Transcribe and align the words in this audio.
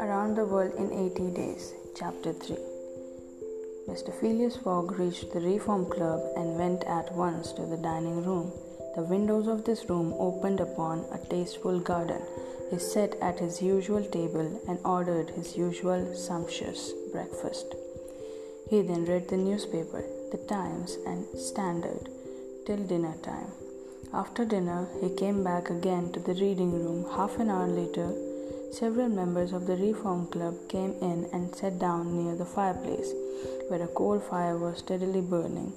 Around 0.00 0.36
the 0.36 0.44
World 0.44 0.74
in 0.76 0.92
80 0.92 1.30
Days, 1.30 1.72
Chapter 1.96 2.34
3 2.34 2.56
Mr. 3.88 4.12
Phileas 4.20 4.56
Fogg 4.58 4.98
reached 4.98 5.32
the 5.32 5.40
Reform 5.40 5.86
Club 5.86 6.20
and 6.36 6.58
went 6.58 6.84
at 6.84 7.14
once 7.14 7.52
to 7.52 7.64
the 7.64 7.78
dining 7.78 8.22
room. 8.22 8.52
The 8.96 9.02
windows 9.02 9.46
of 9.46 9.64
this 9.64 9.88
room 9.88 10.12
opened 10.18 10.60
upon 10.60 11.06
a 11.10 11.18
tasteful 11.30 11.80
garden. 11.80 12.20
He 12.70 12.78
sat 12.78 13.14
at 13.22 13.38
his 13.38 13.62
usual 13.62 14.04
table 14.04 14.60
and 14.68 14.78
ordered 14.84 15.30
his 15.30 15.56
usual 15.56 16.14
sumptuous 16.14 16.92
breakfast. 17.12 17.74
He 18.68 18.82
then 18.82 19.06
read 19.06 19.28
the 19.28 19.38
newspaper, 19.38 20.04
the 20.32 20.44
Times 20.48 20.98
and 21.06 21.24
Standard, 21.38 22.10
till 22.66 22.76
dinner 22.76 23.14
time. 23.22 23.67
After 24.12 24.44
dinner, 24.44 24.88
he 25.00 25.10
came 25.14 25.44
back 25.44 25.70
again 25.70 26.12
to 26.12 26.20
the 26.20 26.34
reading 26.34 26.72
room. 26.72 27.06
Half 27.14 27.38
an 27.38 27.50
hour 27.50 27.68
later, 27.68 28.12
Several 28.70 29.08
members 29.08 29.54
of 29.54 29.66
the 29.66 29.76
Reform 29.76 30.26
Club 30.26 30.54
came 30.68 30.94
in 31.00 31.26
and 31.32 31.54
sat 31.56 31.78
down 31.78 32.16
near 32.16 32.36
the 32.36 32.44
fireplace, 32.44 33.12
where 33.68 33.82
a 33.82 33.88
coal 33.88 34.20
fire 34.20 34.58
was 34.58 34.78
steadily 34.78 35.22
burning. 35.22 35.72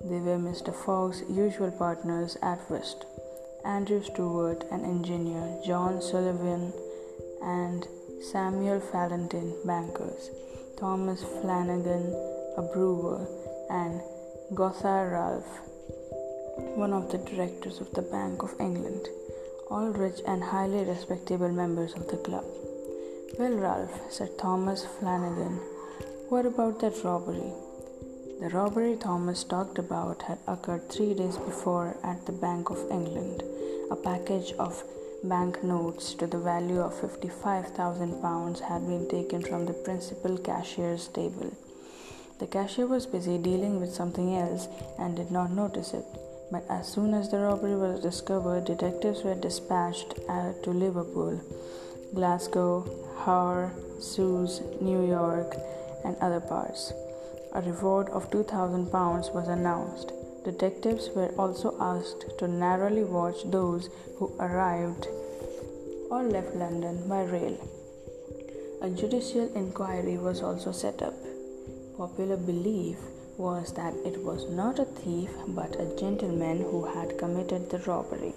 They 0.00 0.18
were 0.18 0.36
Mr. 0.36 0.74
Fogg's 0.74 1.22
usual 1.30 1.70
partners 1.70 2.36
at 2.42 2.68
whist 2.68 3.06
Andrew 3.64 4.02
Stuart, 4.02 4.64
an 4.72 4.84
engineer, 4.84 5.62
John 5.64 6.02
Sullivan, 6.02 6.72
and 7.40 7.86
Samuel 8.32 8.80
Fallentin, 8.80 9.54
bankers, 9.64 10.28
Thomas 10.76 11.22
Flanagan, 11.22 12.12
a 12.56 12.62
brewer, 12.62 13.26
and 13.70 14.00
Gotthard 14.54 15.12
Ralph, 15.12 15.69
one 16.76 16.92
of 16.92 17.10
the 17.10 17.18
directors 17.18 17.80
of 17.80 17.90
the 17.92 18.02
Bank 18.02 18.42
of 18.42 18.54
England 18.60 19.08
all 19.70 19.90
rich 19.90 20.20
and 20.26 20.42
highly 20.42 20.82
respectable 20.84 21.48
members 21.48 21.92
of 21.94 22.08
the 22.08 22.16
club. 22.16 22.44
Well, 23.38 23.54
Ralph, 23.54 24.00
said 24.10 24.36
Thomas 24.36 24.84
Flanagan, 24.84 25.60
what 26.28 26.44
about 26.44 26.80
that 26.80 27.04
robbery? 27.04 27.52
The 28.40 28.48
robbery 28.48 28.96
Thomas 28.96 29.44
talked 29.44 29.78
about 29.78 30.22
had 30.22 30.38
occurred 30.48 30.90
three 30.90 31.14
days 31.14 31.36
before 31.36 31.96
at 32.02 32.26
the 32.26 32.32
Bank 32.32 32.70
of 32.70 32.90
England. 32.90 33.44
A 33.92 33.96
package 33.96 34.52
of 34.58 34.82
bank 35.22 35.62
notes 35.62 36.14
to 36.14 36.26
the 36.26 36.38
value 36.38 36.80
of 36.80 36.94
£55,000 36.94 38.60
had 38.60 38.86
been 38.88 39.08
taken 39.08 39.42
from 39.42 39.66
the 39.66 39.72
principal 39.72 40.36
cashier's 40.36 41.06
table. 41.06 41.52
The 42.40 42.48
cashier 42.48 42.86
was 42.88 43.06
busy 43.06 43.38
dealing 43.38 43.78
with 43.78 43.94
something 43.94 44.34
else 44.36 44.66
and 44.98 45.14
did 45.14 45.30
not 45.30 45.52
notice 45.52 45.94
it. 45.94 46.06
But 46.50 46.64
as 46.68 46.88
soon 46.88 47.14
as 47.14 47.30
the 47.30 47.38
robbery 47.38 47.76
was 47.76 48.00
discovered, 48.00 48.64
detectives 48.64 49.22
were 49.22 49.36
dispatched 49.36 50.18
uh, 50.28 50.52
to 50.64 50.70
Liverpool, 50.70 51.40
Glasgow, 52.12 52.84
Havre, 53.24 53.72
Suez, 54.00 54.60
New 54.80 55.06
York, 55.06 55.54
and 56.04 56.16
other 56.16 56.40
parts. 56.40 56.92
A 57.52 57.62
reward 57.62 58.08
of 58.08 58.30
£2,000 58.30 59.34
was 59.34 59.48
announced. 59.48 60.12
Detectives 60.44 61.10
were 61.14 61.32
also 61.38 61.76
asked 61.80 62.24
to 62.38 62.48
narrowly 62.48 63.04
watch 63.04 63.42
those 63.44 63.88
who 64.18 64.32
arrived 64.40 65.06
or 66.10 66.24
left 66.24 66.56
London 66.56 67.08
by 67.08 67.22
rail. 67.22 67.56
A 68.82 68.90
judicial 68.90 69.54
inquiry 69.54 70.16
was 70.16 70.42
also 70.42 70.72
set 70.72 71.02
up. 71.02 71.14
Popular 71.96 72.36
belief 72.36 72.96
was 73.40 73.72
that 73.72 73.94
it 74.04 74.22
was 74.22 74.48
not 74.50 74.78
a 74.78 74.84
thief 74.84 75.30
but 75.48 75.80
a 75.80 75.92
gentleman 75.96 76.58
who 76.70 76.84
had 76.84 77.16
committed 77.16 77.70
the 77.70 77.78
robbery. 77.90 78.34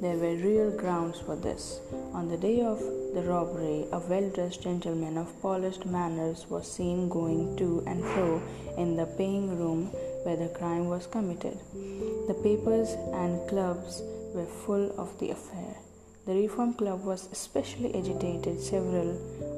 There 0.00 0.16
were 0.16 0.36
real 0.36 0.70
grounds 0.70 1.20
for 1.20 1.36
this. 1.36 1.80
On 2.12 2.28
the 2.28 2.36
day 2.36 2.60
of 2.60 2.78
the 3.14 3.22
robbery, 3.22 3.86
a 3.92 3.98
well 3.98 4.28
dressed 4.30 4.62
gentleman 4.62 5.18
of 5.18 5.40
polished 5.42 5.86
manners 5.86 6.46
was 6.48 6.70
seen 6.70 7.08
going 7.08 7.56
to 7.56 7.82
and 7.86 8.04
fro 8.04 8.42
in 8.76 8.96
the 8.96 9.06
paying 9.06 9.56
room 9.58 9.86
where 10.24 10.36
the 10.36 10.48
crime 10.48 10.88
was 10.88 11.06
committed. 11.06 11.58
The 12.28 12.38
papers 12.42 12.90
and 13.22 13.48
clubs 13.48 14.02
were 14.34 14.46
full 14.66 14.90
of 14.98 15.18
the 15.18 15.30
affair. 15.30 15.74
The 16.26 16.34
Reform 16.34 16.74
Club 16.74 17.04
was 17.04 17.28
especially 17.32 17.92
agitated. 17.94 18.60
Several 18.60 19.10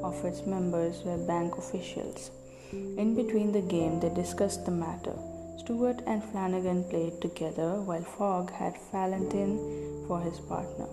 of 0.02 0.24
its 0.24 0.46
members 0.46 1.02
were 1.04 1.18
bank 1.18 1.58
officials. 1.58 2.30
In 2.98 3.14
between 3.14 3.52
the 3.52 3.60
game, 3.60 4.00
they 4.00 4.08
discussed 4.10 4.64
the 4.64 4.70
matter. 4.70 5.14
Stuart 5.58 6.02
and 6.06 6.22
Flanagan 6.22 6.84
played 6.84 7.20
together 7.20 7.80
while 7.80 8.02
Fogg 8.02 8.50
had 8.50 8.74
Fallentin 8.74 10.06
for 10.06 10.20
his 10.20 10.38
partner. 10.40 10.88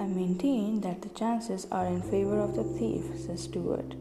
I 0.00 0.06
maintain 0.06 0.80
that 0.82 1.02
the 1.02 1.08
chances 1.10 1.66
are 1.70 1.86
in 1.86 2.02
favor 2.02 2.38
of 2.40 2.54
the 2.54 2.64
thief, 2.64 3.04
said 3.18 3.38
Stuart. 3.38 3.94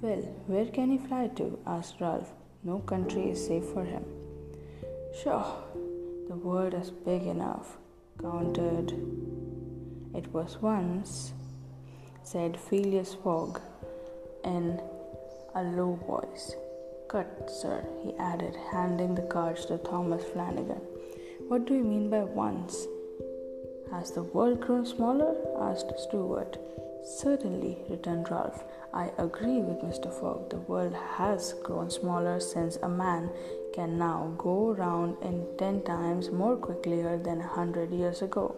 Well, 0.00 0.22
where 0.46 0.66
can 0.66 0.90
he 0.90 0.98
fly 0.98 1.28
to? 1.36 1.58
asked 1.66 2.00
Ralph. 2.00 2.32
No 2.64 2.78
country 2.80 3.30
is 3.30 3.46
safe 3.46 3.64
for 3.64 3.84
him. 3.84 4.04
Sure, 5.22 5.46
the 6.28 6.36
world 6.36 6.74
is 6.74 6.90
big 6.90 7.22
enough, 7.22 7.76
countered. 8.20 8.92
It 10.14 10.32
was 10.32 10.60
once, 10.60 11.32
said 12.22 12.58
Phileas 12.58 13.14
Fogg, 13.14 13.60
in 14.44 14.80
a 15.56 15.62
low 15.62 15.98
voice. 16.06 16.54
Cut, 17.08 17.50
sir, 17.50 17.82
he 18.02 18.14
added, 18.18 18.54
handing 18.72 19.14
the 19.14 19.22
cards 19.22 19.64
to 19.66 19.78
Thomas 19.78 20.22
Flanagan. 20.22 20.82
What 21.48 21.64
do 21.64 21.74
you 21.74 21.82
mean 21.82 22.10
by 22.10 22.24
once? 22.24 22.86
Has 23.90 24.10
the 24.10 24.24
world 24.24 24.60
grown 24.60 24.84
smaller? 24.84 25.34
asked 25.58 25.98
Stuart. 25.98 26.58
Certainly, 27.04 27.78
returned 27.88 28.30
Ralph. 28.30 28.64
I 28.92 29.12
agree 29.16 29.60
with 29.60 29.80
Mr. 29.80 30.12
Fogg. 30.12 30.50
The 30.50 30.58
world 30.58 30.94
has 31.16 31.54
grown 31.62 31.90
smaller 31.90 32.38
since 32.38 32.76
a 32.76 32.88
man 32.88 33.30
can 33.72 33.96
now 33.96 34.34
go 34.36 34.72
round 34.72 35.16
in 35.22 35.46
ten 35.56 35.82
times 35.84 36.30
more 36.30 36.56
quickly 36.56 37.00
than 37.02 37.40
a 37.40 37.48
hundred 37.48 37.92
years 37.92 38.20
ago. 38.20 38.56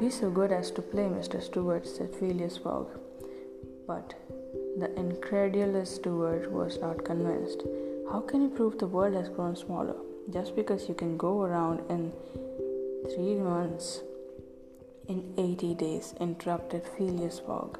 Be 0.00 0.08
so 0.08 0.30
good 0.30 0.50
as 0.50 0.70
to 0.72 0.82
play, 0.82 1.04
Mr. 1.04 1.42
Stuart, 1.42 1.86
said 1.86 2.14
Phileas 2.14 2.56
Fogg. 2.56 2.88
But 3.86 4.14
the 4.76 4.92
incredulous 4.98 5.94
Stuart 5.94 6.50
was 6.50 6.78
not 6.80 7.04
convinced. 7.04 7.62
How 8.10 8.20
can 8.20 8.42
you 8.42 8.48
prove 8.48 8.78
the 8.78 8.86
world 8.86 9.14
has 9.14 9.28
grown 9.28 9.54
smaller? 9.54 9.96
Just 10.32 10.56
because 10.56 10.88
you 10.88 10.94
can 10.94 11.16
go 11.16 11.42
around 11.42 11.80
in 11.88 12.12
three 13.14 13.36
months, 13.36 14.02
in 15.08 15.32
80 15.38 15.74
days, 15.74 16.14
interrupted 16.18 16.82
Phileas 16.96 17.38
Fogg. 17.38 17.78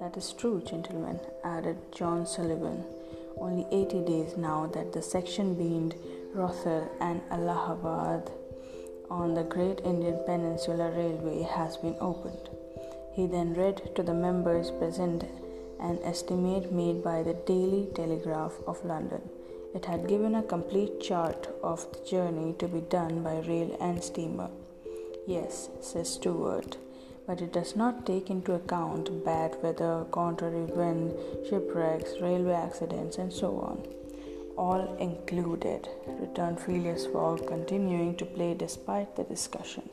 That 0.00 0.16
is 0.16 0.32
true, 0.32 0.60
gentlemen, 0.60 1.18
added 1.44 1.78
John 1.92 2.26
Sullivan. 2.26 2.84
Only 3.38 3.66
80 3.70 4.04
days 4.04 4.36
now 4.36 4.66
that 4.74 4.92
the 4.92 5.00
section 5.00 5.54
between 5.54 5.94
Rothal 6.34 6.90
and 7.00 7.22
Allahabad 7.30 8.30
on 9.10 9.34
the 9.34 9.44
Great 9.44 9.80
Indian 9.80 10.18
Peninsula 10.26 10.90
Railway 10.90 11.42
has 11.42 11.76
been 11.76 11.96
opened. 12.00 12.50
He 13.14 13.26
then 13.26 13.54
read 13.54 13.94
to 13.94 14.02
the 14.02 14.14
members 14.14 14.70
present 14.70 15.24
an 15.82 15.98
estimate 16.04 16.70
made 16.70 17.02
by 17.02 17.22
the 17.24 17.34
Daily 17.34 17.88
Telegraph 17.94 18.52
of 18.68 18.84
London. 18.84 19.22
It 19.74 19.84
had 19.86 20.06
given 20.06 20.36
a 20.36 20.42
complete 20.42 21.00
chart 21.00 21.48
of 21.62 21.86
the 21.92 22.04
journey 22.08 22.54
to 22.60 22.68
be 22.68 22.82
done 22.82 23.22
by 23.22 23.40
rail 23.40 23.76
and 23.80 24.02
steamer. 24.02 24.48
Yes, 25.26 25.70
says 25.80 26.10
Stuart, 26.14 26.76
but 27.26 27.40
it 27.40 27.52
does 27.52 27.74
not 27.74 28.06
take 28.06 28.30
into 28.30 28.54
account 28.54 29.24
bad 29.24 29.56
weather, 29.60 30.06
contrary 30.12 30.66
wind, 30.66 31.14
shipwrecks, 31.48 32.20
railway 32.20 32.54
accidents, 32.54 33.18
and 33.18 33.32
so 33.32 33.58
on. 33.58 33.82
All 34.56 34.96
included, 34.98 35.88
returned 36.06 36.60
Phileas 36.60 37.06
Fogg, 37.06 37.46
continuing 37.48 38.14
to 38.16 38.24
play 38.24 38.54
despite 38.54 39.16
the 39.16 39.24
discussion. 39.24 39.88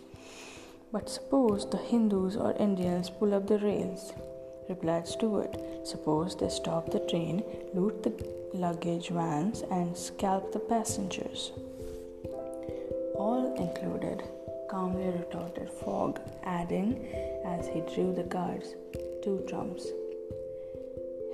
But 0.92 1.10
suppose 1.10 1.68
the 1.68 1.78
Hindus 1.78 2.36
or 2.36 2.54
Indians 2.58 3.10
pull 3.10 3.34
up 3.34 3.48
the 3.48 3.58
rails 3.60 4.14
replied 4.70 5.08
Stuart. 5.08 5.58
Suppose 5.84 6.36
they 6.36 6.50
stop 6.50 6.92
the 6.92 7.00
train, 7.00 7.44
loot 7.74 8.04
the 8.04 8.14
luggage 8.54 9.10
vans, 9.10 9.64
and 9.72 9.98
scalp 9.98 10.52
the 10.52 10.60
passengers. 10.60 11.52
All 13.16 13.54
included, 13.58 14.24
calmly 14.70 15.10
retorted 15.10 15.70
Fogg, 15.70 16.20
adding, 16.44 17.06
as 17.44 17.68
he 17.68 17.82
drew 17.94 18.14
the 18.14 18.24
cards, 18.24 18.76
two 19.24 19.44
trumps. 19.50 19.88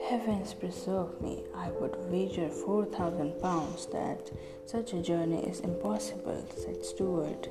Heavens 0.10 0.54
preserve 0.54 1.20
me, 1.22 1.44
I 1.56 1.70
would 1.72 1.96
wager 2.12 2.50
four 2.50 2.86
thousand 2.86 3.42
pounds 3.42 3.88
that 3.88 4.32
such 4.66 4.94
a 4.94 5.02
journey 5.02 5.44
is 5.48 5.62
impossible, 5.62 6.46
said 6.56 6.86
Stuart. 6.86 7.50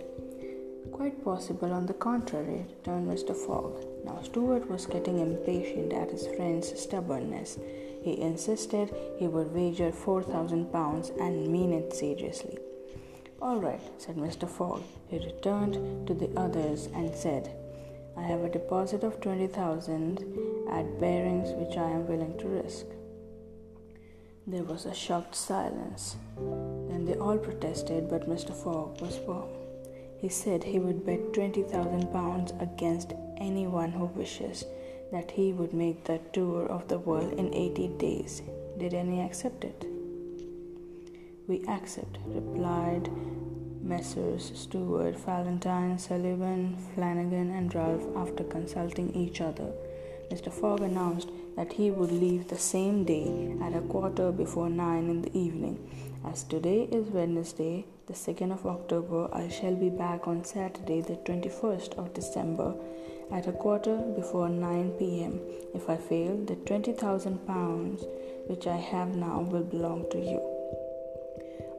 Quite 0.94 1.24
possible, 1.24 1.72
on 1.72 1.86
the 1.86 1.94
contrary, 1.94 2.66
returned 2.70 3.08
Mr. 3.08 3.34
Fogg. 3.34 3.84
Now, 4.04 4.20
Stuart 4.22 4.70
was 4.70 4.86
getting 4.86 5.18
impatient 5.18 5.92
at 5.92 6.12
his 6.12 6.28
friend's 6.28 6.80
stubbornness. 6.80 7.58
He 8.00 8.20
insisted 8.20 8.94
he 9.18 9.26
would 9.26 9.52
wager 9.52 9.90
four 9.90 10.22
thousand 10.22 10.72
pounds 10.72 11.10
and 11.20 11.48
mean 11.48 11.72
it 11.72 11.92
seriously. 11.92 12.58
All 13.42 13.58
right, 13.58 13.82
said 13.98 14.14
Mr. 14.14 14.48
Fogg. 14.48 14.82
He 15.08 15.18
returned 15.18 16.06
to 16.06 16.14
the 16.14 16.30
others 16.36 16.88
and 16.94 17.12
said, 17.12 17.50
I 18.16 18.22
have 18.22 18.44
a 18.44 18.48
deposit 18.48 19.02
of 19.02 19.20
20,000 19.20 20.18
at 20.70 21.00
Barings 21.00 21.50
which 21.56 21.76
I 21.76 21.90
am 21.90 22.06
willing 22.06 22.38
to 22.38 22.46
risk. 22.46 22.86
There 24.46 24.62
was 24.62 24.86
a 24.86 24.94
shocked 24.94 25.34
silence. 25.34 26.14
Then 26.36 27.04
they 27.04 27.16
all 27.16 27.38
protested, 27.38 28.08
but 28.08 28.28
Mr. 28.28 28.54
Fogg 28.54 29.00
was 29.00 29.18
firm. 29.18 29.53
He 30.24 30.30
said 30.30 30.64
he 30.64 30.78
would 30.78 31.04
bet 31.04 31.34
20,000 31.34 32.10
pounds 32.10 32.54
against 32.58 33.12
anyone 33.36 33.92
who 33.92 34.06
wishes 34.06 34.64
that 35.12 35.30
he 35.30 35.52
would 35.52 35.74
make 35.74 36.04
the 36.04 36.18
tour 36.32 36.64
of 36.64 36.88
the 36.88 36.98
world 36.98 37.34
in 37.34 37.52
80 37.52 37.88
days. 37.98 38.40
Did 38.78 38.94
any 38.94 39.20
accept 39.20 39.64
it? 39.64 39.84
We 41.46 41.62
accept, 41.68 42.16
replied 42.24 43.10
Messrs. 43.82 44.50
Stuart, 44.54 45.18
Fallentin, 45.18 46.00
Sullivan, 46.00 46.78
Flanagan, 46.94 47.50
and 47.50 47.74
Ralph 47.74 48.06
after 48.16 48.44
consulting 48.44 49.14
each 49.14 49.42
other. 49.42 49.72
Mr. 50.30 50.50
Fogg 50.50 50.80
announced 50.80 51.28
that 51.56 51.72
he 51.72 51.90
would 51.90 52.12
leave 52.12 52.48
the 52.48 52.58
same 52.58 53.04
day 53.04 53.56
at 53.62 53.76
a 53.76 53.80
quarter 53.80 54.32
before 54.32 54.68
nine 54.68 55.08
in 55.08 55.22
the 55.22 55.38
evening. 55.38 55.78
As 56.24 56.44
today 56.44 56.88
is 56.90 57.08
Wednesday, 57.08 57.86
the 58.06 58.12
2nd 58.12 58.52
of 58.52 58.66
October, 58.66 59.28
I 59.32 59.48
shall 59.48 59.74
be 59.74 59.88
back 59.88 60.26
on 60.28 60.44
Saturday, 60.44 61.00
the 61.00 61.16
21st 61.16 61.98
of 61.98 62.12
December, 62.14 62.74
at 63.30 63.46
a 63.46 63.52
quarter 63.52 63.96
before 64.16 64.48
9 64.48 64.90
pm. 64.98 65.40
If 65.74 65.88
I 65.88 65.96
fail, 65.96 66.36
the 66.36 66.56
20,000 66.56 67.46
pounds 67.46 68.04
which 68.46 68.66
I 68.66 68.76
have 68.76 69.16
now 69.16 69.40
will 69.40 69.62
belong 69.62 70.06
to 70.10 70.18
you. 70.18 70.40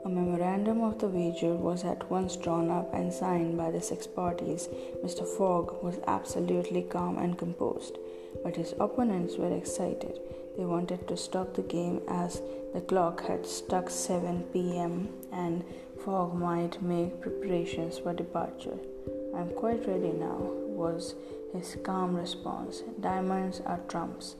A 0.05 0.09
memorandum 0.09 0.81
of 0.81 0.99
the 0.99 1.07
wager 1.07 1.55
was 1.55 1.83
at 1.83 2.09
once 2.11 2.35
drawn 2.35 2.69
up 2.69 2.93
and 2.93 3.11
signed 3.11 3.57
by 3.57 3.71
the 3.71 3.81
six 3.81 4.05
parties. 4.05 4.67
Mr. 5.03 5.27
Fogg 5.27 5.83
was 5.83 5.99
absolutely 6.07 6.83
calm 6.83 7.17
and 7.17 7.37
composed, 7.37 7.97
but 8.43 8.55
his 8.55 8.73
opponents 8.79 9.37
were 9.37 9.55
excited. 9.55 10.19
They 10.57 10.65
wanted 10.65 11.07
to 11.07 11.17
stop 11.17 11.53
the 11.53 11.61
game 11.63 12.01
as 12.07 12.41
the 12.73 12.81
clock 12.81 13.25
had 13.25 13.45
struck 13.45 13.89
7 13.89 14.43
pm 14.53 15.09
and 15.31 15.63
Fogg 16.03 16.33
might 16.35 16.81
make 16.81 17.19
preparations 17.19 17.97
for 17.97 18.13
departure. 18.13 18.77
I 19.35 19.41
am 19.41 19.49
quite 19.49 19.87
ready 19.87 20.11
now, 20.11 20.37
was 20.39 21.15
his 21.53 21.77
calm 21.83 22.15
response. 22.15 22.83
Diamonds 22.99 23.61
are 23.65 23.79
trumps. 23.87 24.35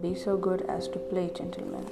Be 0.00 0.14
so 0.14 0.36
good 0.36 0.62
as 0.62 0.88
to 0.88 0.98
play, 0.98 1.30
gentlemen. 1.34 1.86